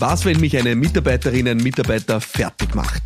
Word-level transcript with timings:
Was, 0.00 0.24
wenn 0.24 0.38
mich 0.38 0.56
eine 0.56 0.76
Mitarbeiterin, 0.76 1.48
ein 1.48 1.56
Mitarbeiter 1.56 2.20
fertig 2.20 2.72
macht? 2.76 3.02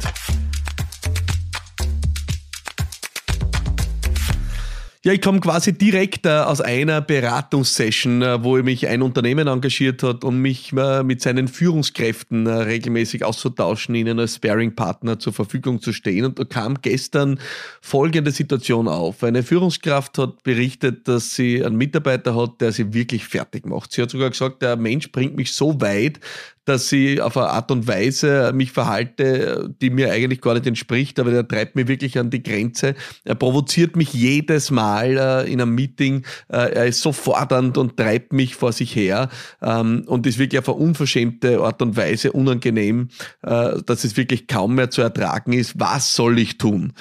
Ja, 5.04 5.12
ich 5.12 5.20
komme 5.20 5.40
quasi 5.40 5.72
direkt 5.72 6.26
äh, 6.26 6.28
aus 6.28 6.60
einer 6.60 7.00
Beratungssession, 7.00 8.22
äh, 8.22 8.44
wo 8.44 8.56
mich 8.58 8.86
ein 8.86 9.02
Unternehmen 9.02 9.48
engagiert 9.48 10.04
hat, 10.04 10.22
um 10.22 10.38
mich 10.38 10.72
äh, 10.74 11.02
mit 11.02 11.20
seinen 11.20 11.48
Führungskräften 11.48 12.46
regelmäßig 12.46 13.24
auszutauschen, 13.24 13.96
ihnen 13.96 14.20
als 14.20 14.36
Sparing-Partner 14.36 15.18
zur 15.18 15.32
Verfügung 15.32 15.82
zu 15.82 15.92
stehen. 15.92 16.26
Und 16.26 16.38
da 16.38 16.44
kam 16.44 16.80
gestern 16.82 17.40
folgende 17.80 18.30
Situation 18.30 18.86
auf. 18.86 19.24
Eine 19.24 19.42
Führungskraft 19.42 20.18
hat 20.18 20.44
berichtet, 20.44 21.08
dass 21.08 21.34
sie 21.34 21.64
einen 21.64 21.74
Mitarbeiter 21.74 22.36
hat, 22.36 22.60
der 22.60 22.70
sie 22.70 22.94
wirklich 22.94 23.24
fertig 23.24 23.66
macht. 23.66 23.90
Sie 23.90 24.02
hat 24.02 24.10
sogar 24.10 24.30
gesagt, 24.30 24.62
der 24.62 24.76
Mensch 24.76 25.10
bringt 25.10 25.34
mich 25.34 25.52
so 25.52 25.80
weit, 25.80 26.20
dass 26.64 26.92
ich 26.92 27.20
auf 27.20 27.36
eine 27.36 27.48
Art 27.48 27.70
und 27.70 27.88
Weise 27.88 28.52
mich 28.54 28.70
verhalte, 28.70 29.74
die 29.80 29.90
mir 29.90 30.12
eigentlich 30.12 30.40
gar 30.40 30.54
nicht 30.54 30.66
entspricht, 30.66 31.18
aber 31.18 31.32
der 31.32 31.46
treibt 31.46 31.74
mich 31.74 31.88
wirklich 31.88 32.18
an 32.18 32.30
die 32.30 32.42
Grenze. 32.42 32.94
Er 33.24 33.34
provoziert 33.34 33.96
mich 33.96 34.12
jedes 34.12 34.70
Mal 34.70 35.16
äh, 35.18 35.52
in 35.52 35.60
einem 35.60 35.74
Meeting. 35.74 36.24
Äh, 36.48 36.72
er 36.72 36.86
ist 36.86 37.00
so 37.00 37.12
fordernd 37.12 37.78
und 37.78 37.96
treibt 37.96 38.32
mich 38.32 38.54
vor 38.54 38.72
sich 38.72 38.94
her 38.94 39.28
ähm, 39.60 40.04
und 40.06 40.26
ist 40.26 40.38
wirklich 40.38 40.60
auf 40.60 40.68
eine 40.68 40.78
unverschämte 40.78 41.60
Art 41.60 41.82
und 41.82 41.96
Weise 41.96 42.32
unangenehm, 42.32 43.08
äh, 43.42 43.82
dass 43.84 44.04
es 44.04 44.16
wirklich 44.16 44.46
kaum 44.46 44.76
mehr 44.76 44.90
zu 44.90 45.02
ertragen 45.02 45.52
ist. 45.52 45.80
Was 45.80 46.14
soll 46.14 46.38
ich 46.38 46.58
tun? 46.58 46.92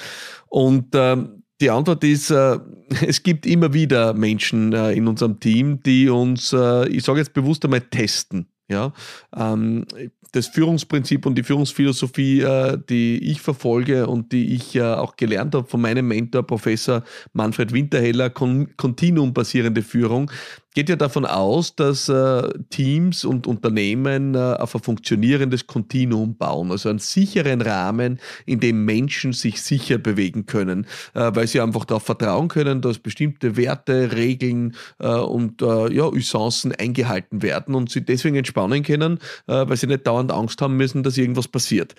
Und 0.48 0.88
ähm, 0.94 1.44
die 1.60 1.70
Antwort 1.70 2.02
ist, 2.02 2.30
es 3.06 3.22
gibt 3.22 3.46
immer 3.46 3.72
wieder 3.72 4.12
Menschen 4.14 4.72
in 4.72 5.06
unserem 5.06 5.38
Team, 5.38 5.80
die 5.84 6.08
uns, 6.08 6.52
ich 6.52 7.04
sage 7.04 7.20
jetzt 7.20 7.34
bewusst 7.34 7.64
einmal, 7.64 7.82
testen. 7.82 8.51
Ja, 8.68 8.92
ähm, 9.36 9.84
das 10.32 10.46
Führungsprinzip 10.46 11.26
und 11.26 11.36
die 11.36 11.42
Führungsphilosophie, 11.42 12.40
äh, 12.40 12.78
die 12.88 13.18
ich 13.30 13.42
verfolge 13.42 14.06
und 14.06 14.32
die 14.32 14.54
ich 14.54 14.74
äh, 14.74 14.82
auch 14.82 15.16
gelernt 15.16 15.54
habe 15.54 15.68
von 15.68 15.80
meinem 15.80 16.08
Mentor, 16.08 16.46
Professor 16.46 17.02
Manfred 17.34 17.72
Winterheller, 17.72 18.30
Kontinuum-basierende 18.30 19.82
Führung, 19.82 20.30
geht 20.74 20.88
ja 20.88 20.96
davon 20.96 21.26
aus, 21.26 21.76
dass 21.76 22.08
äh, 22.08 22.48
Teams 22.70 23.24
und 23.24 23.46
Unternehmen 23.46 24.34
äh, 24.34 24.38
auf 24.38 24.74
ein 24.74 24.82
funktionierendes 24.82 25.66
Kontinuum 25.66 26.36
bauen, 26.36 26.70
also 26.70 26.88
einen 26.88 26.98
sicheren 26.98 27.60
Rahmen, 27.60 28.18
in 28.46 28.60
dem 28.60 28.84
Menschen 28.84 29.32
sich 29.32 29.60
sicher 29.60 29.98
bewegen 29.98 30.46
können, 30.46 30.86
äh, 31.14 31.30
weil 31.34 31.46
sie 31.46 31.60
einfach 31.60 31.84
darauf 31.84 32.04
vertrauen 32.04 32.48
können, 32.48 32.80
dass 32.80 32.98
bestimmte 32.98 33.56
Werte, 33.56 34.12
Regeln 34.12 34.74
äh, 34.98 35.08
und 35.08 35.60
äh, 35.60 35.92
ja, 35.92 36.06
Usancen 36.06 36.72
eingehalten 36.72 37.42
werden 37.42 37.74
und 37.74 37.90
sie 37.90 38.00
deswegen 38.02 38.36
entspannen 38.36 38.82
können, 38.82 39.18
äh, 39.46 39.68
weil 39.68 39.76
sie 39.76 39.86
nicht 39.86 40.06
dauernd 40.06 40.32
Angst 40.32 40.60
haben 40.62 40.76
müssen, 40.76 41.02
dass 41.02 41.18
irgendwas 41.18 41.48
passiert. 41.48 41.94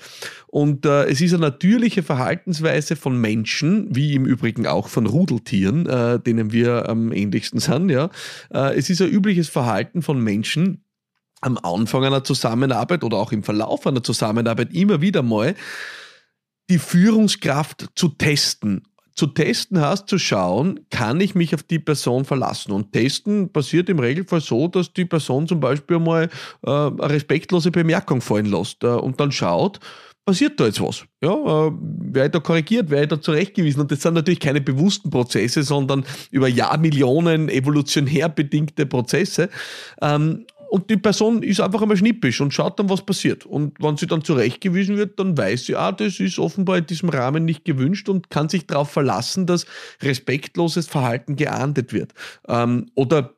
Und 0.48 0.86
es 0.86 1.20
ist 1.20 1.34
eine 1.34 1.42
natürliche 1.42 2.04
Verhaltensweise 2.04 2.96
von 2.96 3.20
Menschen, 3.20 3.88
wie 3.90 4.14
im 4.14 4.26
Übrigen 4.26 4.68
auch 4.68 4.88
von 4.88 5.08
Rudeltieren, 5.08 5.86
denen 6.24 6.52
wir 6.52 6.88
am 6.88 7.12
ähnlichsten 7.12 7.60
sind, 7.60 7.90
ja, 7.90 8.12
es 8.72 8.90
ist 8.90 9.02
ein 9.02 9.10
übliches 9.10 9.50
Verhalten 9.50 10.02
von 10.02 10.20
Menschen, 10.20 10.84
am 11.42 11.58
Anfang 11.62 12.06
einer 12.06 12.24
Zusammenarbeit 12.24 13.04
oder 13.04 13.18
auch 13.18 13.32
im 13.32 13.44
Verlauf 13.44 13.86
einer 13.86 14.04
Zusammenarbeit 14.04 14.74
immer 14.74 15.02
wieder 15.02 15.22
mal 15.22 15.56
die 16.70 16.80
Führungskraft 16.80 17.90
zu 17.96 18.10
testen. 18.10 18.88
Zu 19.16 19.28
testen 19.28 19.80
heißt 19.80 20.08
zu 20.08 20.18
schauen, 20.18 20.80
kann 20.90 21.22
ich 21.22 21.36
mich 21.36 21.54
auf 21.54 21.62
die 21.62 21.78
Person 21.78 22.26
verlassen? 22.26 22.72
Und 22.72 22.94
testen 22.94 23.52
passiert 23.52 23.90
im 23.90 24.00
Regelfall 24.00 24.42
so, 24.42 24.68
dass 24.68 24.92
die 24.92 25.06
Person 25.06 25.48
zum 25.48 25.60
Beispiel 25.60 26.00
mal 26.00 26.30
äh, 26.66 26.70
eine 26.70 27.10
respektlose 27.10 27.70
Bemerkung 27.70 28.22
fallen 28.22 28.48
lässt 28.48 28.84
äh, 28.84 28.88
und 28.88 29.20
dann 29.20 29.32
schaut, 29.32 29.80
passiert 30.26 30.60
da 30.60 30.66
jetzt 30.66 30.82
was? 30.82 31.06
Ja, 31.22 31.68
äh, 31.68 31.72
wer 31.82 32.30
da 32.30 32.40
korrigiert, 32.40 32.90
wer 32.90 33.08
da 33.08 33.20
zurechtgewiesen? 33.20 33.82
Und 33.82 33.92
das 33.92 34.02
sind 34.02 34.14
natürlich 34.14 34.40
keine 34.40 34.62
bewussten 34.62 35.10
Prozesse, 35.10 35.64
sondern 35.64 36.06
über 36.32 36.48
Jahrmillionen 36.48 37.50
evolutionär 37.50 38.30
bedingte 38.30 38.86
Prozesse. 38.86 39.50
Ähm, 40.02 40.46
und 40.74 40.90
die 40.90 40.98
Person 40.98 41.44
ist 41.44 41.62
einfach 41.62 41.84
einmal 41.84 41.98
schnippisch 41.98 42.42
und 42.42 42.52
schaut 42.52 42.80
dann, 42.80 42.90
was 42.90 43.06
passiert. 43.06 43.46
Und 43.46 43.78
wenn 43.80 43.96
sie 43.96 44.08
dann 44.08 44.24
zurechtgewiesen 44.24 44.98
wird, 44.98 45.20
dann 45.20 45.38
weiß 45.38 45.68
sie, 45.68 45.76
ah, 45.76 45.92
das 45.92 46.20
ist 46.20 46.40
offenbar 46.40 46.80
in 46.80 46.88
diesem 46.88 47.10
Rahmen 47.10 47.46
nicht 47.46 47.64
gewünscht 47.64 48.10
und 48.10 48.32
kann 48.32 48.50
sich 48.50 48.66
darauf 48.66 48.90
verlassen, 48.90 49.46
dass 49.46 49.68
respektloses 50.02 50.88
Verhalten 50.88 51.36
geahndet 51.36 51.94
wird. 51.94 52.14
Ähm, 52.48 52.88
oder 52.96 53.36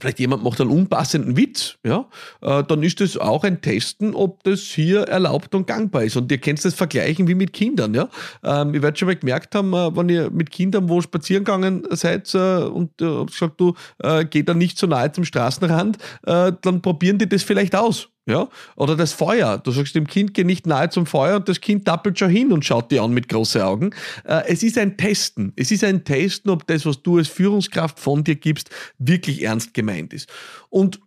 vielleicht 0.00 0.18
jemand 0.18 0.42
macht 0.42 0.60
einen 0.60 0.70
unpassenden 0.70 1.36
Witz, 1.36 1.76
ja, 1.84 2.06
äh, 2.40 2.62
dann 2.64 2.82
ist 2.82 3.00
das 3.00 3.16
auch 3.16 3.44
ein 3.44 3.60
Testen, 3.60 4.14
ob 4.14 4.42
das 4.44 4.60
hier 4.60 5.02
erlaubt 5.02 5.54
und 5.54 5.66
gangbar 5.66 6.04
ist. 6.04 6.16
Und 6.16 6.30
ihr 6.32 6.38
könnt 6.38 6.64
das 6.64 6.74
vergleichen 6.74 7.28
wie 7.28 7.34
mit 7.34 7.52
Kindern, 7.52 7.94
ja. 7.94 8.08
Ähm, 8.42 8.74
ihr 8.74 8.82
werdet 8.82 8.98
schon 8.98 9.06
mal 9.06 9.16
gemerkt 9.16 9.54
haben, 9.54 9.72
äh, 9.72 9.96
wenn 9.96 10.08
ihr 10.08 10.30
mit 10.30 10.50
Kindern 10.50 10.88
wo 10.88 11.00
spazieren 11.00 11.44
gegangen 11.44 11.84
seid 11.90 12.34
äh, 12.34 12.38
und 12.38 13.00
äh, 13.00 13.24
gesagt, 13.24 13.60
du 13.60 13.74
äh, 14.02 14.24
geh 14.24 14.42
da 14.42 14.54
nicht 14.54 14.78
so 14.78 14.86
nahe 14.86 15.12
zum 15.12 15.24
Straßenrand, 15.24 15.98
dann 16.22 16.82
probieren 16.82 17.18
die 17.18 17.28
das 17.28 17.42
vielleicht 17.42 17.74
aus. 17.74 18.08
Ja? 18.26 18.48
Oder 18.76 18.96
das 18.96 19.12
Feuer. 19.12 19.58
Du 19.58 19.70
sagst 19.70 19.94
dem 19.94 20.06
Kind, 20.06 20.34
geh 20.34 20.44
nicht 20.44 20.66
nahe 20.66 20.90
zum 20.90 21.06
Feuer 21.06 21.36
und 21.36 21.48
das 21.48 21.60
Kind 21.60 21.84
tappelt 21.84 22.18
schon 22.18 22.30
hin 22.30 22.52
und 22.52 22.64
schaut 22.64 22.90
dir 22.90 23.02
an 23.02 23.12
mit 23.12 23.28
großen 23.28 23.60
Augen. 23.62 23.90
Äh, 24.24 24.42
es 24.46 24.62
ist 24.62 24.78
ein 24.78 24.96
Testen. 24.96 25.52
Es 25.56 25.70
ist 25.70 25.84
ein 25.84 26.04
Testen, 26.04 26.50
ob 26.50 26.66
das, 26.66 26.86
was 26.86 27.02
du 27.02 27.18
als 27.18 27.28
Führungskraft 27.28 27.98
von 27.98 28.22
dir 28.22 28.36
gibst, 28.36 28.70
wirklich 28.98 29.42
ernst 29.42 29.74
gemeint 29.74 30.12
ist. 30.12 30.28
Und 30.68 31.00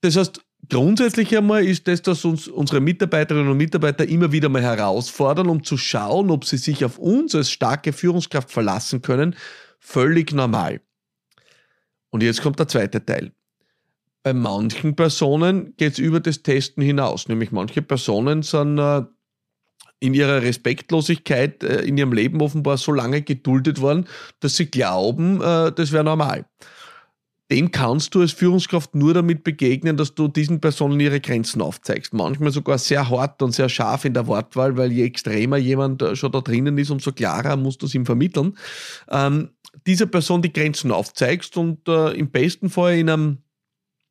das 0.00 0.16
heißt, 0.16 0.40
grundsätzlich 0.68 1.36
einmal 1.36 1.64
ist 1.64 1.86
das, 1.86 2.02
dass 2.02 2.24
uns 2.24 2.48
unsere 2.48 2.80
Mitarbeiterinnen 2.80 3.48
und 3.50 3.56
Mitarbeiter 3.56 4.08
immer 4.08 4.32
wieder 4.32 4.48
mal 4.48 4.62
herausfordern, 4.62 5.48
um 5.48 5.62
zu 5.64 5.76
schauen, 5.76 6.30
ob 6.30 6.44
sie 6.44 6.58
sich 6.58 6.84
auf 6.84 6.98
uns 6.98 7.34
als 7.34 7.50
starke 7.50 7.92
Führungskraft 7.92 8.50
verlassen 8.50 9.02
können, 9.02 9.36
völlig 9.78 10.32
normal. 10.32 10.80
Und 12.10 12.22
jetzt 12.22 12.42
kommt 12.42 12.58
der 12.58 12.68
zweite 12.68 13.04
Teil. 13.04 13.32
Bei 14.28 14.34
manchen 14.34 14.94
Personen 14.94 15.72
geht 15.78 15.94
es 15.94 15.98
über 15.98 16.20
das 16.20 16.42
Testen 16.42 16.82
hinaus. 16.82 17.30
Nämlich 17.30 17.50
manche 17.50 17.80
Personen 17.80 18.42
sind 18.42 18.76
äh, 18.76 19.04
in 20.00 20.12
ihrer 20.12 20.42
Respektlosigkeit 20.42 21.64
äh, 21.64 21.80
in 21.80 21.96
ihrem 21.96 22.12
Leben 22.12 22.42
offenbar 22.42 22.76
so 22.76 22.92
lange 22.92 23.22
geduldet 23.22 23.80
worden, 23.80 24.06
dass 24.40 24.56
sie 24.56 24.66
glauben, 24.66 25.40
äh, 25.40 25.72
das 25.72 25.92
wäre 25.92 26.04
normal. 26.04 26.44
Dem 27.50 27.70
kannst 27.70 28.14
du 28.14 28.20
als 28.20 28.32
Führungskraft 28.32 28.94
nur 28.94 29.14
damit 29.14 29.44
begegnen, 29.44 29.96
dass 29.96 30.14
du 30.14 30.28
diesen 30.28 30.60
Personen 30.60 31.00
ihre 31.00 31.20
Grenzen 31.20 31.62
aufzeigst. 31.62 32.12
Manchmal 32.12 32.50
sogar 32.50 32.76
sehr 32.76 33.08
hart 33.08 33.40
und 33.40 33.52
sehr 33.52 33.70
scharf 33.70 34.04
in 34.04 34.12
der 34.12 34.26
Wortwahl, 34.26 34.76
weil 34.76 34.92
je 34.92 35.04
extremer 35.04 35.56
jemand 35.56 36.02
äh, 36.02 36.14
schon 36.16 36.32
da 36.32 36.42
drinnen 36.42 36.76
ist, 36.76 36.90
umso 36.90 37.12
klarer 37.12 37.56
musst 37.56 37.80
du 37.80 37.86
es 37.86 37.94
ihm 37.94 38.04
vermitteln. 38.04 38.58
Ähm, 39.10 39.52
dieser 39.86 40.04
Person 40.04 40.42
die 40.42 40.52
Grenzen 40.52 40.92
aufzeigst 40.92 41.56
und 41.56 41.88
äh, 41.88 42.10
im 42.10 42.30
besten 42.30 42.68
Fall 42.68 42.98
in 42.98 43.08
einem 43.08 43.38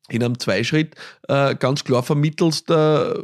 in 0.08 0.22
einem 0.22 0.38
Zweischritt 0.38 0.94
äh, 1.28 1.54
ganz 1.54 1.84
klar 1.84 2.02
vermittelst, 2.02 2.70
äh, 2.70 3.14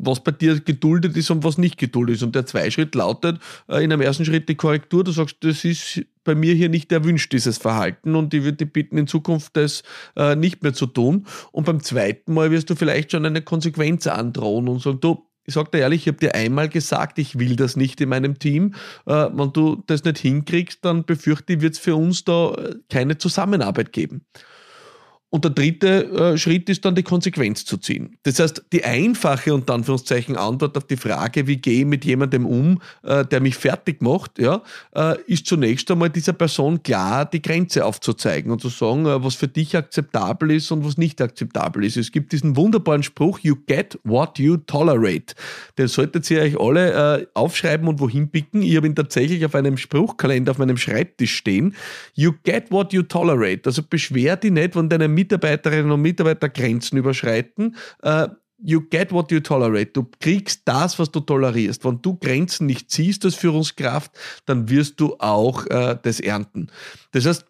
was 0.00 0.22
bei 0.22 0.30
dir 0.30 0.60
geduldet 0.60 1.16
ist 1.16 1.30
und 1.30 1.44
was 1.44 1.58
nicht 1.58 1.78
geduldet 1.78 2.16
ist. 2.16 2.22
Und 2.22 2.34
der 2.34 2.46
Zweischritt 2.46 2.94
lautet 2.94 3.40
äh, 3.68 3.82
in 3.82 3.92
einem 3.92 4.02
ersten 4.02 4.24
Schritt 4.24 4.48
die 4.48 4.54
Korrektur. 4.54 5.04
Du 5.04 5.12
sagst, 5.12 5.36
das 5.40 5.64
ist 5.64 6.02
bei 6.24 6.34
mir 6.34 6.54
hier 6.54 6.68
nicht 6.68 6.92
erwünscht, 6.92 7.32
dieses 7.32 7.58
Verhalten 7.58 8.14
und 8.14 8.34
ich 8.34 8.44
würde 8.44 8.58
dich 8.58 8.72
bitten, 8.72 8.98
in 8.98 9.06
Zukunft 9.06 9.56
das 9.56 9.82
äh, 10.16 10.36
nicht 10.36 10.62
mehr 10.62 10.74
zu 10.74 10.86
tun. 10.86 11.26
Und 11.52 11.64
beim 11.64 11.82
zweiten 11.82 12.34
Mal 12.34 12.50
wirst 12.50 12.70
du 12.70 12.76
vielleicht 12.76 13.12
schon 13.12 13.24
eine 13.24 13.42
Konsequenz 13.42 14.06
androhen 14.06 14.68
und 14.68 14.82
sagen, 14.82 15.00
du, 15.00 15.24
ich 15.44 15.54
sage 15.54 15.70
dir 15.72 15.78
ehrlich, 15.78 16.02
ich 16.02 16.08
habe 16.08 16.18
dir 16.18 16.34
einmal 16.34 16.68
gesagt, 16.68 17.18
ich 17.18 17.38
will 17.38 17.56
das 17.56 17.74
nicht 17.74 18.00
in 18.02 18.10
meinem 18.10 18.38
Team. 18.38 18.74
Äh, 19.06 19.28
wenn 19.32 19.52
du 19.52 19.82
das 19.86 20.04
nicht 20.04 20.18
hinkriegst, 20.18 20.84
dann 20.84 21.04
befürchte 21.04 21.54
ich, 21.54 21.62
wird 21.62 21.74
es 21.74 21.78
für 21.80 21.96
uns 21.96 22.24
da 22.24 22.52
äh, 22.52 22.74
keine 22.90 23.16
Zusammenarbeit 23.16 23.92
geben. 23.92 24.26
Und 25.30 25.44
der 25.44 25.50
dritte 25.50 26.04
äh, 26.04 26.38
Schritt 26.38 26.70
ist 26.70 26.86
dann 26.86 26.94
die 26.94 27.02
Konsequenz 27.02 27.66
zu 27.66 27.76
ziehen. 27.76 28.16
Das 28.22 28.38
heißt, 28.38 28.64
die 28.72 28.82
einfache 28.82 29.52
und 29.52 29.70
Anführungszeichen 29.70 30.36
Antwort 30.36 30.74
auf 30.78 30.86
die 30.86 30.96
Frage, 30.96 31.46
wie 31.46 31.58
gehe 31.58 31.80
ich 31.80 31.86
mit 31.86 32.06
jemandem 32.06 32.46
um, 32.46 32.80
äh, 33.02 33.26
der 33.26 33.40
mich 33.40 33.54
fertig 33.54 34.00
macht, 34.00 34.38
ja, 34.38 34.62
äh, 34.94 35.20
ist 35.26 35.46
zunächst 35.46 35.90
einmal 35.90 36.08
dieser 36.08 36.32
Person 36.32 36.82
klar 36.82 37.26
die 37.26 37.42
Grenze 37.42 37.84
aufzuzeigen 37.84 38.50
und 38.50 38.62
zu 38.62 38.70
sagen, 38.70 39.04
äh, 39.04 39.22
was 39.22 39.34
für 39.34 39.48
dich 39.48 39.76
akzeptabel 39.76 40.50
ist 40.52 40.70
und 40.70 40.82
was 40.86 40.96
nicht 40.96 41.20
akzeptabel 41.20 41.84
ist. 41.84 41.98
Es 41.98 42.10
gibt 42.10 42.32
diesen 42.32 42.56
wunderbaren 42.56 43.02
Spruch, 43.02 43.38
you 43.40 43.56
get 43.66 43.98
what 44.04 44.38
you 44.38 44.56
tolerate. 44.56 45.34
Den 45.76 45.88
solltet 45.88 46.30
ihr 46.30 46.40
euch 46.40 46.58
alle 46.58 47.18
äh, 47.20 47.26
aufschreiben 47.34 47.86
und 47.86 48.00
wohin 48.00 48.30
picken. 48.30 48.62
Ich 48.62 48.76
habe 48.76 48.86
ihn 48.86 48.96
tatsächlich 48.96 49.44
auf 49.44 49.54
einem 49.54 49.76
Spruchkalender 49.76 50.52
auf 50.52 50.58
meinem 50.58 50.78
Schreibtisch 50.78 51.34
stehen. 51.34 51.74
You 52.14 52.32
get 52.44 52.70
what 52.70 52.94
you 52.94 53.02
tolerate. 53.02 53.60
Also 53.66 53.82
beschwer 53.82 54.36
dich 54.36 54.52
nicht, 54.52 54.74
wenn 54.74 54.88
deine 54.88 55.17
Mitarbeiterinnen 55.18 55.90
und 55.90 56.00
Mitarbeiter 56.02 56.48
Grenzen 56.48 56.96
überschreiten. 56.96 57.76
Uh, 58.04 58.28
you 58.62 58.80
get 58.88 59.10
what 59.12 59.32
you 59.32 59.40
tolerate. 59.40 59.92
Du 59.92 60.06
kriegst 60.20 60.62
das, 60.64 60.98
was 60.98 61.10
du 61.10 61.20
tolerierst. 61.20 61.84
Wenn 61.84 62.00
du 62.00 62.16
Grenzen 62.16 62.66
nicht 62.66 62.90
ziehst 62.90 63.24
als 63.24 63.34
Führungskraft, 63.34 64.12
dann 64.46 64.70
wirst 64.70 65.00
du 65.00 65.16
auch 65.18 65.66
uh, 65.66 65.94
das 66.00 66.20
ernten. 66.20 66.68
Das 67.12 67.26
heißt, 67.26 67.46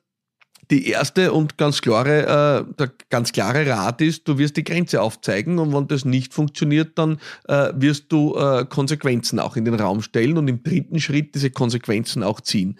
die 0.70 0.88
erste 0.88 1.32
und 1.32 1.56
ganz 1.56 1.80
klare, 1.80 2.66
äh, 2.68 2.74
der 2.74 2.92
ganz 3.08 3.32
klare 3.32 3.66
Rat 3.66 4.00
ist, 4.02 4.28
du 4.28 4.38
wirst 4.38 4.56
die 4.56 4.64
Grenze 4.64 5.00
aufzeigen 5.00 5.58
und 5.58 5.74
wenn 5.74 5.88
das 5.88 6.04
nicht 6.04 6.34
funktioniert, 6.34 6.98
dann 6.98 7.18
äh, 7.48 7.72
wirst 7.74 8.12
du 8.12 8.36
äh, 8.36 8.66
Konsequenzen 8.66 9.38
auch 9.40 9.56
in 9.56 9.64
den 9.64 9.74
Raum 9.74 10.02
stellen 10.02 10.36
und 10.36 10.48
im 10.48 10.62
dritten 10.62 11.00
Schritt 11.00 11.34
diese 11.34 11.50
Konsequenzen 11.50 12.22
auch 12.22 12.40
ziehen. 12.40 12.78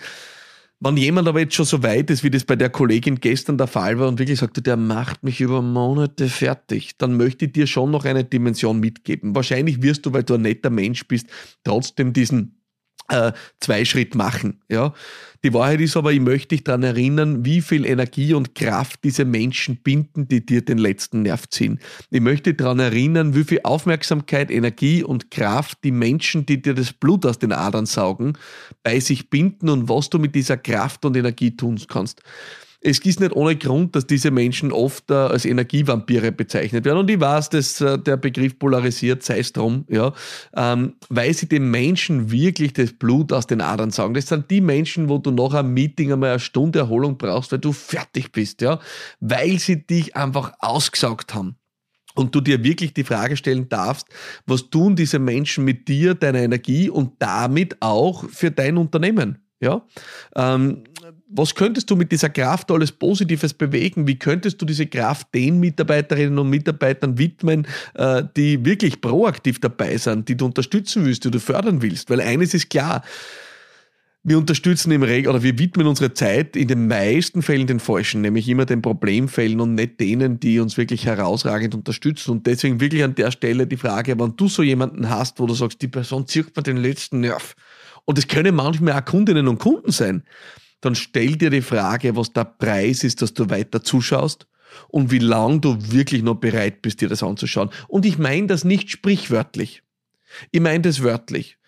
Wenn 0.81 0.97
jemand 0.97 1.27
aber 1.27 1.41
jetzt 1.41 1.55
schon 1.55 1.65
so 1.65 1.83
weit 1.83 2.09
ist, 2.09 2.23
wie 2.23 2.31
das 2.31 2.45
bei 2.45 2.55
der 2.55 2.71
Kollegin 2.71 3.17
gestern 3.17 3.59
der 3.59 3.67
Fall 3.67 3.99
war 3.99 4.07
und 4.07 4.21
wirklich 4.21 4.39
sagte, 4.39 4.63
der 4.63 4.77
macht 4.77 5.25
mich 5.25 5.41
über 5.41 5.61
Monate 5.61 6.29
fertig, 6.29 6.97
dann 6.99 7.17
möchte 7.17 7.47
ich 7.47 7.53
dir 7.53 7.67
schon 7.67 7.91
noch 7.91 8.05
eine 8.05 8.23
Dimension 8.23 8.79
mitgeben. 8.79 9.35
Wahrscheinlich 9.35 9.83
wirst 9.83 10.07
du, 10.07 10.13
weil 10.13 10.23
du 10.23 10.35
ein 10.35 10.43
netter 10.43 10.71
Mensch 10.71 11.09
bist, 11.09 11.27
trotzdem 11.65 12.13
diesen 12.13 12.57
äh, 13.08 13.32
zwei 13.60 13.84
Schritt 13.84 14.14
machen. 14.14 14.60
Ja? 14.69 14.94
Die 15.44 15.55
Wahrheit 15.55 15.81
ist 15.81 15.96
aber, 15.96 16.12
ich 16.12 16.20
möchte 16.20 16.49
dich 16.49 16.64
daran 16.64 16.82
erinnern, 16.82 17.44
wie 17.44 17.60
viel 17.60 17.87
Energie 17.87 18.34
und 18.34 18.55
Kraft 18.55 19.05
diese 19.05 19.25
Menschen 19.25 19.76
binden, 19.82 20.26
die 20.28 20.44
dir 20.44 20.64
den 20.64 20.78
letzten 20.78 21.22
Nerv 21.22 21.49
ziehen. 21.49 21.78
Ich 22.10 22.20
möchte 22.20 22.55
daran 22.55 22.81
erinnern, 22.81 23.34
wie 23.34 23.44
viel 23.44 23.60
Aufmerksamkeit, 23.62 24.50
Energie 24.50 25.02
und 25.02 25.31
Kraft 25.31 25.78
die 25.84 25.93
Menschen, 25.93 26.44
die 26.44 26.60
dir 26.60 26.75
das 26.75 26.93
Blut 26.93 27.25
aus 27.25 27.38
den 27.38 27.52
Adern 27.52 27.87
saugen, 27.87 28.37
bei 28.82 29.00
sich 29.00 29.31
binden 29.31 29.69
und 29.69 29.88
was 29.88 30.10
du 30.10 30.19
mit 30.19 30.34
dieser 30.34 30.56
Kraft 30.56 31.05
und 31.05 31.16
Energie 31.16 31.56
tun 31.56 31.81
kannst 31.88 32.22
es 32.81 33.01
ist 33.01 33.21
nicht 33.21 33.35
ohne 33.35 33.57
Grund, 33.57 33.97
dass 33.97 34.07
diese 34.07 34.31
Menschen 34.31 34.73
oft 34.73 35.11
äh, 35.11 35.15
als 35.15 35.45
Energievampire 35.45 36.31
bezeichnet 36.31 36.85
werden. 36.85 36.99
Und 36.99 37.11
ich 37.11 37.19
weiß, 37.19 37.51
dass 37.51 37.81
äh, 37.81 37.99
der 37.99 38.17
Begriff 38.17 38.59
polarisiert, 38.59 39.23
sei 39.25 39.41
es 39.41 39.53
drum, 39.53 39.85
ja, 39.89 40.13
ähm, 40.57 40.95
weil 41.09 41.35
sie 41.35 41.49
den 41.49 41.71
Menschen 41.71 42.31
wirklich 42.31 42.73
das 42.75 42.93
Blut 42.93 43.33
aus 43.33 43.47
den 43.47 43.61
Adern 43.61 43.91
sagen. 43.91 44.15
Das 44.15 44.29
sind 44.29 44.51
die 44.51 44.61
Menschen, 44.61 45.09
wo 45.09 45.19
du 45.19 45.33
nach 45.33 45.55
einem 45.55 45.75
Meeting 45.75 46.13
einmal 46.13 46.31
eine 46.31 46.41
Stunde 46.41 46.79
Erholung 46.79 47.19
brauchst, 47.19 47.51
weil 47.51 47.59
du 47.59 47.73
fertig 47.73 48.31
bist, 48.31 48.61
ja, 48.61 48.79
weil 49.19 49.59
sie 49.59 49.85
dich 49.85 50.15
einfach 50.15 50.53
ausgesaugt 50.61 51.35
haben 51.35 51.57
und 52.15 52.35
du 52.35 52.41
dir 52.41 52.63
wirklich 52.63 52.95
die 52.95 53.05
Frage 53.05 53.37
stellen 53.37 53.69
darfst, 53.69 54.07
was 54.47 54.71
tun 54.71 54.95
diese 54.95 55.19
Menschen 55.19 55.65
mit 55.65 55.89
dir, 55.89 56.15
deiner 56.15 56.41
Energie 56.41 56.91
und 56.91 57.15
damit 57.19 57.77
auch 57.81 58.25
für 58.29 58.53
dein 58.53 58.77
Unternehmen? 58.77 59.48
Ja, 59.60 59.84
ähm, 60.37 60.84
was 61.28 61.55
könntest 61.55 61.90
du 61.90 61.96
mit 61.96 62.12
dieser 62.12 62.28
Kraft 62.28 62.70
alles 62.70 62.93
Positives 62.93 63.52
bewegen? 63.52 64.06
Wie 64.06 64.19
könntest 64.19 64.62
du 64.62 64.66
diese 64.66 64.87
Kraft 64.87 65.34
den 65.34 65.58
Mitarbeiterinnen 65.58 66.38
und 66.38 66.49
Mitarbeitern 66.49 67.19
widmen, 67.19 67.66
äh, 67.94 68.22
die 68.37 68.64
wirklich 68.64 69.00
proaktiv 69.00 69.60
dabei 69.60 69.96
sind, 69.96 70.28
die 70.28 70.37
du 70.37 70.46
unterstützen 70.46 71.05
willst, 71.05 71.25
die 71.25 71.31
du 71.32 71.40
fördern 71.40 71.82
willst? 71.82 72.08
Weil 72.08 72.20
eines 72.20 72.55
ist 72.55 72.70
klar, 72.70 73.02
wir 74.22 74.38
unterstützen 74.38 74.93
im 74.93 75.02
Reg 75.02 75.28
oder 75.28 75.43
wir 75.43 75.58
widmen 75.58 75.87
unsere 75.87 76.12
Zeit 76.12 76.55
in 76.55 76.69
den 76.69 76.87
meisten 76.87 77.43
Fällen 77.43 77.66
den 77.66 77.81
Falschen, 77.81 78.20
nämlich 78.20 78.49
immer 78.49 78.66
den 78.66 78.82
Problemfällen 78.82 79.60
und 79.60 79.75
nicht 79.75 79.99
denen, 80.00 80.38
die 80.38 80.60
uns 80.60 80.76
wirklich 80.76 81.06
herausragend 81.06 81.75
unterstützen. 81.75 82.32
Und 82.32 82.46
deswegen 82.46 82.81
wirklich 82.81 83.02
an 83.05 83.14
der 83.14 83.31
Stelle 83.31 83.66
die 83.66 83.76
Frage, 83.76 84.19
wenn 84.19 84.37
du 84.37 84.49
so 84.49 84.62
jemanden 84.62 85.08
hast, 85.08 85.40
wo 85.40 85.46
du 85.46 85.55
sagst, 85.55 85.81
die 85.82 85.88
Person 85.88 86.26
zieht 86.26 86.55
mir 86.56 86.62
den 86.62 86.76
letzten 86.76 87.20
Nerv. 87.20 87.55
Und 88.08 88.19
es 88.19 88.26
können 88.26 88.55
manchmal 88.55 88.94
auch 88.94 89.05
Kundinnen 89.05 89.49
und 89.49 89.58
Kunden 89.58 89.93
sein 89.93 90.25
dann 90.81 90.94
stell 90.94 91.37
dir 91.37 91.50
die 91.50 91.62
Frage, 91.62 92.16
was 92.16 92.32
der 92.32 92.44
Preis 92.44 93.05
ist, 93.05 93.22
dass 93.22 93.34
du 93.34 93.50
weiter 93.50 93.82
zuschaust 93.82 94.46
und 94.88 95.10
wie 95.10 95.19
lange 95.19 95.60
du 95.60 95.76
wirklich 95.93 96.22
noch 96.22 96.37
bereit 96.37 96.82
bist, 96.82 97.00
dir 97.00 97.08
das 97.08 97.22
anzuschauen. 97.22 97.70
Und 97.88 98.06
ich 98.06 98.19
meine 98.19 98.46
das 98.46 98.64
nicht 98.64 98.90
sprichwörtlich. 98.90 99.82
Ich 100.50 100.60
meine 100.60 100.82
das 100.82 101.02
wörtlich. 101.02 101.58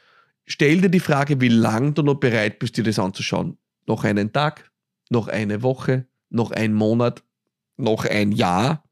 Stell 0.44 0.80
dir 0.80 0.90
die 0.90 1.00
Frage, 1.00 1.40
wie 1.40 1.48
lange 1.48 1.92
du 1.92 2.02
noch 2.02 2.16
bereit 2.16 2.58
bist, 2.58 2.76
dir 2.76 2.84
das 2.84 2.98
anzuschauen. 2.98 3.58
Noch 3.86 4.04
einen 4.04 4.32
Tag, 4.32 4.70
noch 5.08 5.28
eine 5.28 5.62
Woche, 5.62 6.06
noch 6.28 6.50
ein 6.50 6.72
Monat, 6.72 7.24
noch 7.76 8.04
ein 8.04 8.32
Jahr, 8.32 8.84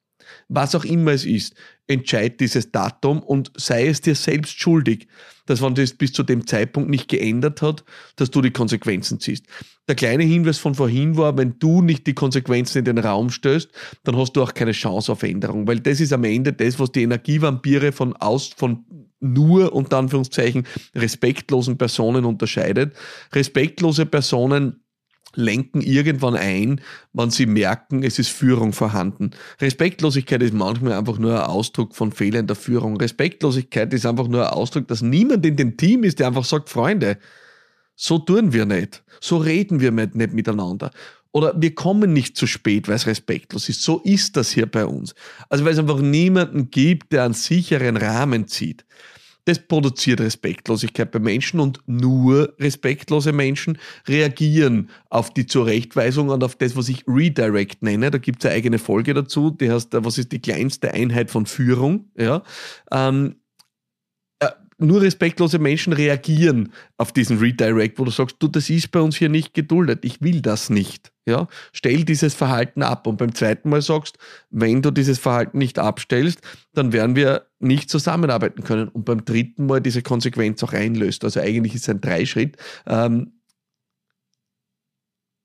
was 0.48 0.74
auch 0.74 0.84
immer 0.84 1.12
es 1.12 1.24
ist 1.24 1.54
entscheid 1.88 2.38
dieses 2.38 2.70
Datum 2.70 3.20
und 3.20 3.50
sei 3.56 3.88
es 3.88 4.00
dir 4.00 4.14
selbst 4.14 4.60
schuldig, 4.60 5.08
dass 5.46 5.62
wenn 5.62 5.74
das 5.74 5.94
bis 5.94 6.12
zu 6.12 6.22
dem 6.22 6.46
Zeitpunkt 6.46 6.90
nicht 6.90 7.08
geändert 7.08 7.62
hat, 7.62 7.82
dass 8.16 8.30
du 8.30 8.42
die 8.42 8.50
Konsequenzen 8.50 9.18
ziehst. 9.18 9.46
Der 9.88 9.94
kleine 9.94 10.24
Hinweis 10.24 10.58
von 10.58 10.74
vorhin 10.74 11.16
war, 11.16 11.36
wenn 11.38 11.58
du 11.58 11.80
nicht 11.80 12.06
die 12.06 12.12
Konsequenzen 12.14 12.78
in 12.78 12.84
den 12.84 12.98
Raum 12.98 13.30
stößt, 13.30 13.70
dann 14.04 14.16
hast 14.16 14.34
du 14.34 14.42
auch 14.42 14.52
keine 14.52 14.72
Chance 14.72 15.10
auf 15.10 15.22
Änderung, 15.22 15.66
weil 15.66 15.80
das 15.80 16.00
ist 16.00 16.12
am 16.12 16.24
Ende 16.24 16.52
das, 16.52 16.78
was 16.78 16.92
die 16.92 17.02
Energievampire 17.02 17.92
von 17.92 18.14
aus, 18.16 18.48
von 18.54 18.84
nur 19.20 19.72
unter 19.72 19.96
Anführungszeichen 19.98 20.64
respektlosen 20.94 21.78
Personen 21.78 22.24
unterscheidet. 22.24 22.94
Respektlose 23.32 24.06
Personen 24.06 24.80
lenken 25.38 25.80
irgendwann 25.80 26.34
ein, 26.34 26.80
wenn 27.12 27.30
sie 27.30 27.46
merken, 27.46 28.02
es 28.02 28.18
ist 28.18 28.28
Führung 28.28 28.72
vorhanden. 28.72 29.30
Respektlosigkeit 29.60 30.42
ist 30.42 30.52
manchmal 30.52 30.94
einfach 30.94 31.18
nur 31.18 31.34
ein 31.34 31.46
Ausdruck 31.48 31.94
von 31.94 32.12
fehlender 32.12 32.54
Führung. 32.54 32.96
Respektlosigkeit 32.96 33.94
ist 33.94 34.04
einfach 34.04 34.28
nur 34.28 34.46
ein 34.46 34.52
Ausdruck, 34.52 34.88
dass 34.88 35.00
niemand 35.00 35.46
in 35.46 35.56
dem 35.56 35.76
Team 35.76 36.02
ist, 36.04 36.18
der 36.18 36.26
einfach 36.26 36.44
sagt, 36.44 36.68
Freunde, 36.68 37.18
so 37.94 38.18
tun 38.18 38.52
wir 38.52 38.66
nicht. 38.66 39.02
So 39.20 39.38
reden 39.38 39.80
wir 39.80 39.90
nicht 39.90 40.32
miteinander. 40.32 40.90
Oder 41.32 41.54
wir 41.56 41.74
kommen 41.74 42.12
nicht 42.12 42.36
zu 42.36 42.46
spät, 42.46 42.88
weil 42.88 42.96
es 42.96 43.06
respektlos 43.06 43.68
ist. 43.68 43.82
So 43.82 44.00
ist 44.04 44.36
das 44.36 44.50
hier 44.50 44.66
bei 44.66 44.86
uns. 44.86 45.14
Also 45.48 45.64
weil 45.64 45.72
es 45.72 45.78
einfach 45.78 46.00
niemanden 46.00 46.70
gibt, 46.70 47.12
der 47.12 47.24
einen 47.24 47.34
sicheren 47.34 47.96
Rahmen 47.96 48.48
zieht. 48.48 48.84
Das 49.48 49.58
produziert 49.58 50.20
Respektlosigkeit 50.20 51.10
bei 51.10 51.20
Menschen 51.20 51.58
und 51.58 51.80
nur 51.86 52.54
respektlose 52.58 53.32
Menschen 53.32 53.78
reagieren 54.06 54.90
auf 55.08 55.32
die 55.32 55.46
Zurechtweisung 55.46 56.28
und 56.28 56.44
auf 56.44 56.54
das, 56.56 56.76
was 56.76 56.90
ich 56.90 57.04
Redirect 57.08 57.82
nenne. 57.82 58.10
Da 58.10 58.18
gibt 58.18 58.44
es 58.44 58.50
eine 58.50 58.56
eigene 58.56 58.78
Folge 58.78 59.14
dazu, 59.14 59.50
die 59.50 59.70
heißt, 59.70 59.94
was 60.04 60.18
ist 60.18 60.32
die 60.32 60.42
kleinste 60.42 60.92
Einheit 60.92 61.30
von 61.30 61.46
Führung? 61.46 62.10
Ja. 62.14 62.42
Ähm, 62.92 63.36
nur 64.76 65.00
respektlose 65.00 65.58
Menschen 65.58 65.94
reagieren 65.94 66.74
auf 66.98 67.12
diesen 67.12 67.38
Redirect, 67.38 67.98
wo 67.98 68.04
du 68.04 68.10
sagst, 68.10 68.36
du, 68.40 68.48
das 68.48 68.68
ist 68.68 68.90
bei 68.90 69.00
uns 69.00 69.16
hier 69.16 69.30
nicht 69.30 69.54
geduldet, 69.54 70.04
ich 70.04 70.20
will 70.20 70.42
das 70.42 70.68
nicht. 70.68 71.10
Ja, 71.28 71.46
stell 71.72 72.04
dieses 72.04 72.32
Verhalten 72.32 72.82
ab 72.82 73.06
und 73.06 73.18
beim 73.18 73.34
zweiten 73.34 73.68
Mal 73.68 73.82
sagst, 73.82 74.16
wenn 74.48 74.80
du 74.80 74.90
dieses 74.90 75.18
Verhalten 75.18 75.58
nicht 75.58 75.78
abstellst, 75.78 76.40
dann 76.72 76.94
werden 76.94 77.16
wir 77.16 77.48
nicht 77.58 77.90
zusammenarbeiten 77.90 78.64
können 78.64 78.88
und 78.88 79.04
beim 79.04 79.26
dritten 79.26 79.66
Mal 79.66 79.82
diese 79.82 80.00
Konsequenz 80.00 80.64
auch 80.64 80.72
einlöst. 80.72 81.24
Also 81.24 81.40
eigentlich 81.40 81.74
ist 81.74 81.82
es 81.82 81.90
ein 81.90 82.00
Dreischritt. 82.00 82.56
Ähm, 82.86 83.32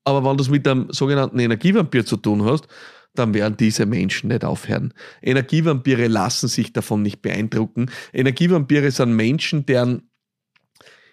aber 0.04 0.24
wenn 0.24 0.38
du 0.38 0.42
es 0.42 0.48
mit 0.48 0.66
einem 0.66 0.90
sogenannten 0.90 1.38
Energievampir 1.38 2.06
zu 2.06 2.16
tun 2.16 2.46
hast, 2.46 2.66
dann 3.14 3.34
werden 3.34 3.58
diese 3.58 3.84
Menschen 3.84 4.28
nicht 4.28 4.42
aufhören. 4.42 4.94
Energievampire 5.20 6.06
lassen 6.06 6.48
sich 6.48 6.72
davon 6.72 7.02
nicht 7.02 7.20
beeindrucken. 7.20 7.90
Energievampire 8.14 8.90
sind 8.90 9.14
Menschen, 9.14 9.66
deren, 9.66 10.10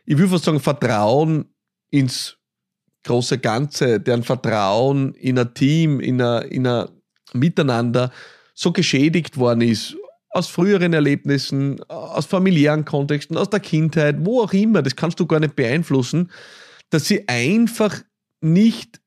ich 0.05 0.17
will 0.17 0.29
fast 0.29 0.45
sagen, 0.45 0.61
Vertrauen 0.61 1.53
ins 1.89 2.37
große 3.03 3.39
Ganze, 3.39 3.99
deren 3.99 4.23
Vertrauen 4.23 5.13
in 5.15 5.39
ein 5.39 5.53
Team, 5.53 5.99
in 5.99 6.21
ein, 6.21 6.47
in 6.49 6.67
ein 6.67 6.87
Miteinander 7.33 8.11
so 8.53 8.71
geschädigt 8.71 9.37
worden 9.37 9.61
ist, 9.61 9.95
aus 10.29 10.47
früheren 10.47 10.93
Erlebnissen, 10.93 11.81
aus 11.89 12.25
familiären 12.25 12.85
Kontexten, 12.85 13.37
aus 13.37 13.49
der 13.49 13.59
Kindheit, 13.59 14.17
wo 14.19 14.41
auch 14.41 14.53
immer, 14.53 14.81
das 14.81 14.95
kannst 14.95 15.19
du 15.19 15.25
gar 15.25 15.39
nicht 15.39 15.55
beeinflussen, 15.55 16.31
dass 16.89 17.05
sie 17.05 17.27
einfach 17.27 18.01
nicht 18.39 19.01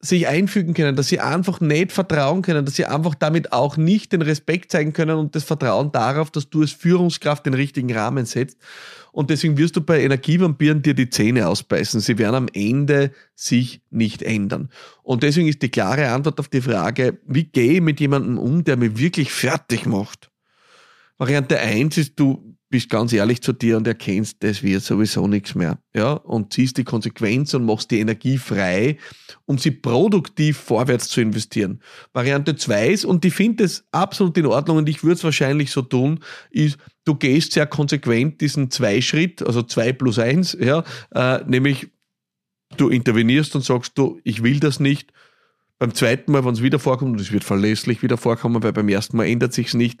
sich 0.00 0.26
einfügen 0.26 0.72
können, 0.72 0.96
dass 0.96 1.08
sie 1.08 1.20
einfach 1.20 1.60
nicht 1.60 1.92
vertrauen 1.92 2.40
können, 2.40 2.64
dass 2.64 2.76
sie 2.76 2.86
einfach 2.86 3.14
damit 3.14 3.52
auch 3.52 3.76
nicht 3.76 4.12
den 4.12 4.22
Respekt 4.22 4.72
zeigen 4.72 4.94
können 4.94 5.16
und 5.16 5.34
das 5.34 5.44
Vertrauen 5.44 5.92
darauf, 5.92 6.30
dass 6.30 6.48
du 6.48 6.62
als 6.62 6.72
Führungskraft 6.72 7.44
den 7.44 7.52
richtigen 7.52 7.92
Rahmen 7.94 8.24
setzt. 8.24 8.56
Und 9.12 9.28
deswegen 9.28 9.58
wirst 9.58 9.76
du 9.76 9.82
bei 9.82 10.02
Energievampiren 10.02 10.80
dir 10.80 10.94
die 10.94 11.10
Zähne 11.10 11.48
ausbeißen. 11.48 12.00
Sie 12.00 12.16
werden 12.16 12.34
am 12.34 12.48
Ende 12.52 13.10
sich 13.34 13.82
nicht 13.90 14.22
ändern. 14.22 14.70
Und 15.02 15.22
deswegen 15.22 15.48
ist 15.48 15.60
die 15.62 15.68
klare 15.68 16.08
Antwort 16.10 16.40
auf 16.40 16.48
die 16.48 16.62
Frage, 16.62 17.18
wie 17.26 17.44
gehe 17.44 17.74
ich 17.74 17.80
mit 17.80 18.00
jemandem 18.00 18.38
um, 18.38 18.64
der 18.64 18.76
mich 18.76 18.96
wirklich 18.98 19.32
fertig 19.32 19.84
macht? 19.84 20.30
Variante 21.18 21.58
1 21.58 21.98
ist, 21.98 22.18
du 22.18 22.49
bist 22.70 22.88
ganz 22.88 23.12
ehrlich 23.12 23.42
zu 23.42 23.52
dir 23.52 23.76
und 23.76 23.86
erkennst, 23.86 24.36
das 24.44 24.62
wird 24.62 24.82
sowieso 24.82 25.26
nichts 25.26 25.56
mehr. 25.56 25.78
Ja, 25.92 26.12
und 26.12 26.52
ziehst 26.52 26.78
die 26.78 26.84
Konsequenz 26.84 27.52
und 27.52 27.66
machst 27.66 27.90
die 27.90 27.98
Energie 27.98 28.38
frei, 28.38 28.96
um 29.44 29.58
sie 29.58 29.72
produktiv 29.72 30.56
vorwärts 30.56 31.08
zu 31.08 31.20
investieren. 31.20 31.80
Variante 32.12 32.54
2 32.54 32.88
ist, 32.88 33.04
und 33.04 33.24
ich 33.24 33.34
finde 33.34 33.64
es 33.64 33.84
absolut 33.90 34.38
in 34.38 34.46
Ordnung 34.46 34.78
und 34.78 34.88
ich 34.88 35.02
würde 35.02 35.16
es 35.16 35.24
wahrscheinlich 35.24 35.72
so 35.72 35.82
tun, 35.82 36.20
ist, 36.50 36.78
du 37.04 37.16
gehst 37.16 37.52
sehr 37.52 37.66
konsequent 37.66 38.40
diesen 38.40 38.70
Zweischritt, 38.70 39.42
also 39.42 39.62
2 39.62 39.92
plus 39.94 40.20
1, 40.20 40.56
ja, 40.60 40.84
äh, 41.12 41.44
nämlich 41.46 41.88
du 42.76 42.88
intervenierst 42.88 43.56
und 43.56 43.64
sagst, 43.64 43.98
du, 43.98 44.20
ich 44.22 44.44
will 44.44 44.60
das 44.60 44.78
nicht. 44.78 45.12
Beim 45.80 45.92
zweiten 45.92 46.30
Mal, 46.30 46.44
wenn 46.44 46.52
es 46.52 46.62
wieder 46.62 46.78
vorkommt, 46.78 47.12
und 47.12 47.20
es 47.20 47.32
wird 47.32 47.42
verlässlich 47.42 48.02
wieder 48.02 48.16
vorkommen, 48.16 48.62
weil 48.62 48.72
beim 48.72 48.88
ersten 48.88 49.16
Mal 49.16 49.26
ändert 49.26 49.54
sich 49.54 49.74
nicht, 49.74 50.00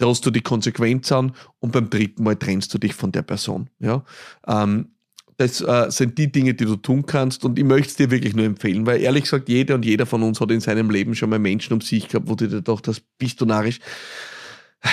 drohst 0.00 0.24
du 0.26 0.30
die 0.30 0.40
Konsequenz 0.42 1.12
an 1.12 1.32
und 1.60 1.72
beim 1.72 1.90
dritten 1.90 2.24
Mal 2.24 2.36
trennst 2.36 2.72
du 2.74 2.78
dich 2.78 2.94
von 2.94 3.12
der 3.12 3.22
Person. 3.22 3.68
Ja? 3.78 4.04
Ähm, 4.46 4.88
Das 5.38 5.62
äh, 5.62 5.90
sind 5.90 6.18
die 6.18 6.30
Dinge, 6.30 6.52
die 6.52 6.66
du 6.66 6.76
tun 6.76 7.06
kannst 7.06 7.46
und 7.46 7.58
ich 7.58 7.64
möchte 7.64 7.88
es 7.88 7.96
dir 7.96 8.10
wirklich 8.10 8.34
nur 8.34 8.44
empfehlen, 8.44 8.84
weil 8.84 9.00
ehrlich 9.00 9.24
gesagt, 9.24 9.48
jeder 9.48 9.74
und 9.74 9.86
jeder 9.86 10.04
von 10.04 10.22
uns 10.22 10.38
hat 10.38 10.50
in 10.50 10.60
seinem 10.60 10.90
Leben 10.90 11.14
schon 11.14 11.30
mal 11.30 11.38
Menschen 11.38 11.72
um 11.72 11.80
sich 11.80 12.08
gehabt, 12.08 12.28
wo 12.28 12.34
du 12.34 12.46
dir 12.46 12.56
gedacht 12.56 12.86
hast, 12.88 13.02
bist 13.16 13.40
du 13.40 13.46
narrisch, 13.46 13.78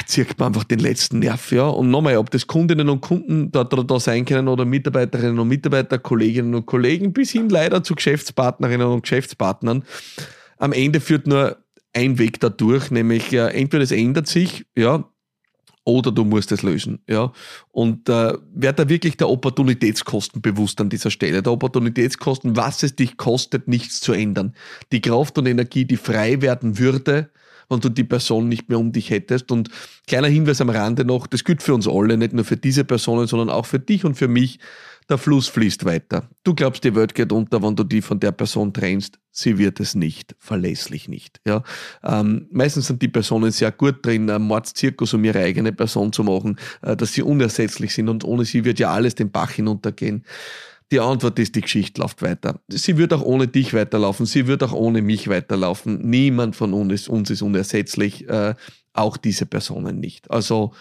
zirkt 0.06 0.40
man 0.40 0.48
einfach 0.48 0.64
den 0.64 0.80
letzten 0.80 1.20
Nerv, 1.20 1.52
ja. 1.52 1.68
Und 1.68 1.90
nochmal, 1.90 2.16
ob 2.16 2.30
das 2.32 2.48
Kundinnen 2.48 2.88
und 2.88 3.02
Kunden 3.02 3.52
da, 3.52 3.66
da, 3.66 3.84
da 3.84 4.00
sein 4.00 4.24
können 4.24 4.48
oder 4.48 4.64
Mitarbeiterinnen 4.64 5.38
und 5.38 5.50
Mitarbeiter, 5.50 6.00
Kolleginnen 6.00 6.56
und 6.56 6.66
Kollegen, 6.66 7.12
bis 7.12 7.32
hin 7.32 7.50
leider 7.50 7.84
zu 7.84 7.96
Geschäftspartnerinnen 7.96 8.88
und 8.88 9.02
Geschäftspartnern. 9.02 9.84
Am 10.58 10.72
Ende 10.72 11.02
führt 11.02 11.28
nur 11.28 11.58
ein 11.98 12.20
Weg 12.20 12.40
dadurch, 12.40 12.92
nämlich 12.92 13.32
ja, 13.32 13.48
entweder 13.48 13.84
es 13.84 13.92
ändert 13.92 14.28
sich, 14.28 14.66
ja, 14.78 15.04
oder 15.84 16.12
du 16.12 16.26
musst 16.26 16.52
es 16.52 16.64
lösen. 16.64 17.00
Ja? 17.08 17.32
Und 17.72 18.10
äh, 18.10 18.34
werd 18.54 18.78
da 18.78 18.90
wirklich 18.90 19.18
der 19.18 19.30
Opportunitätskosten 19.30 20.42
bewusst 20.42 20.80
an 20.82 20.90
dieser 20.90 21.10
Stelle. 21.10 21.42
Der 21.42 21.54
Opportunitätskosten, 21.54 22.58
was 22.58 22.84
es 22.84 22.96
dich 22.96 23.16
kostet, 23.16 23.68
nichts 23.68 24.02
zu 24.02 24.12
ändern. 24.12 24.54
Die 24.92 25.02
Kraft 25.02 25.38
und 25.38 25.48
Energie, 25.48 25.86
die 25.86 25.98
frei 25.98 26.42
werden 26.42 26.78
würde, 26.78 27.30
wenn 27.70 27.80
du 27.80 27.90
die 27.90 28.04
Person 28.04 28.50
nicht 28.50 28.68
mehr 28.68 28.80
um 28.80 28.92
dich 28.92 29.10
hättest. 29.10 29.50
Und 29.50 29.70
kleiner 30.08 30.28
Hinweis 30.28 30.60
am 30.60 30.70
Rande 30.70 31.06
noch, 31.06 31.26
das 31.26 31.46
gilt 31.46 31.64
für 31.64 31.74
uns 31.74 31.88
alle, 31.88 32.18
nicht 32.18 32.34
nur 32.34 32.44
für 32.44 32.58
diese 32.58 32.84
Personen, 32.84 33.28
sondern 33.28 33.50
auch 33.50 33.66
für 33.66 33.80
dich 33.80 34.04
und 34.04 34.16
für 34.16 34.28
mich 34.28 34.60
der 35.10 35.18
Fluss 35.18 35.48
fließt 35.48 35.86
weiter. 35.86 36.28
Du 36.44 36.54
glaubst, 36.54 36.84
die 36.84 36.94
Welt 36.94 37.16
geht 37.16 37.32
unter, 37.32 37.62
wenn 37.64 37.76
du 37.76 37.84
die 37.84 38.02
von 38.02 38.20
der 38.20 38.32
Person 38.32 38.74
trennst. 38.74 39.20
Sie 39.32 39.58
wird 39.58 39.80
es 39.80 39.96
nicht, 39.96 40.36
verlässlich 40.40 41.08
nicht. 41.08 41.40
Ja? 41.46 41.64
Ähm, 42.04 42.48
meistens 42.52 42.88
sind 42.88 43.02
die 43.02 43.08
Personen 43.08 43.52
sehr 43.52 43.72
gut 43.72 44.06
drin, 44.06 44.30
einen 44.30 44.44
Mordszirkus 44.44 45.14
um 45.14 45.24
ihre 45.24 45.40
eigene 45.40 45.72
Person 45.72 46.12
zu 46.12 46.24
machen, 46.24 46.58
äh, 46.82 46.96
dass 46.96 47.14
sie 47.14 47.22
unersetzlich 47.22 47.94
sind 47.94 48.10
und 48.10 48.24
ohne 48.24 48.46
sie 48.46 48.66
wird 48.66 48.80
ja 48.80 48.92
alles 48.92 49.16
den 49.16 49.32
Bach 49.32 49.52
hinuntergehen. 49.52 50.26
Die 50.92 51.00
Antwort 51.02 51.38
ist, 51.40 51.56
die 51.56 51.62
Geschichte 51.62 52.02
läuft 52.02 52.22
weiter. 52.22 52.62
Sie 52.70 52.98
wird 52.98 53.12
auch 53.14 53.22
ohne 53.22 53.48
dich 53.48 53.74
weiterlaufen, 53.74 54.26
sie 54.26 54.48
wird 54.48 54.64
auch 54.64 54.74
ohne 54.74 55.02
mich 55.02 55.28
weiterlaufen. 55.28 56.00
Niemand 56.10 56.56
von 56.56 56.74
uns, 56.74 57.08
uns 57.10 57.30
ist 57.30 57.42
unersetzlich, 57.42 58.28
äh, 58.30 58.56
auch 58.94 59.18
diese 59.18 59.46
Personen 59.46 60.00
nicht. 60.00 60.32
Also 60.32 60.74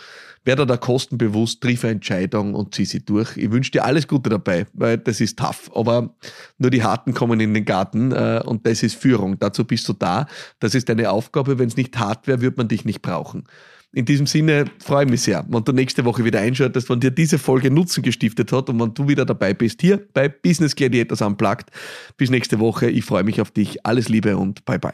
werde 0.46 0.66
da 0.66 0.76
kostenbewusst, 0.76 1.60
triff 1.60 1.84
eine 1.84 1.94
Entscheidung 1.94 2.54
und 2.54 2.74
zieh 2.74 2.84
sie 2.84 3.04
durch. 3.04 3.36
Ich 3.36 3.50
wünsche 3.50 3.72
dir 3.72 3.84
alles 3.84 4.08
Gute 4.08 4.30
dabei, 4.30 4.66
weil 4.72 4.98
das 4.98 5.20
ist 5.20 5.38
tough. 5.38 5.70
Aber 5.74 6.14
nur 6.58 6.70
die 6.70 6.82
Harten 6.82 7.14
kommen 7.14 7.40
in 7.40 7.52
den 7.52 7.64
Garten 7.64 8.12
äh, 8.12 8.42
und 8.44 8.66
das 8.66 8.82
ist 8.82 8.94
Führung. 8.94 9.38
Dazu 9.38 9.64
bist 9.64 9.88
du 9.88 9.92
da. 9.92 10.26
Das 10.60 10.74
ist 10.74 10.88
deine 10.88 11.10
Aufgabe. 11.10 11.58
Wenn 11.58 11.68
es 11.68 11.76
nicht 11.76 11.98
hart 11.98 12.26
wäre, 12.26 12.40
wird 12.40 12.56
man 12.56 12.68
dich 12.68 12.84
nicht 12.84 13.02
brauchen. 13.02 13.44
In 13.92 14.04
diesem 14.04 14.26
Sinne 14.26 14.66
freue 14.84 15.04
ich 15.04 15.10
mich 15.10 15.22
sehr, 15.22 15.44
wenn 15.48 15.64
du 15.64 15.72
nächste 15.72 16.04
Woche 16.04 16.22
wieder 16.22 16.40
einschaltest, 16.40 16.90
wenn 16.90 17.00
dir 17.00 17.10
diese 17.10 17.38
Folge 17.38 17.70
Nutzen 17.70 18.02
gestiftet 18.02 18.52
hat 18.52 18.68
und 18.68 18.78
wenn 18.78 18.92
du 18.92 19.08
wieder 19.08 19.24
dabei 19.24 19.54
bist 19.54 19.80
hier 19.80 20.06
bei 20.12 20.28
Business 20.28 20.76
Gladiators 20.76 21.22
Unplugged. 21.22 21.70
Bis 22.18 22.28
nächste 22.28 22.60
Woche. 22.60 22.90
Ich 22.90 23.04
freue 23.04 23.24
mich 23.24 23.40
auf 23.40 23.50
dich. 23.50 23.86
Alles 23.86 24.08
Liebe 24.08 24.36
und 24.36 24.64
bye 24.66 24.78
bye. 24.78 24.92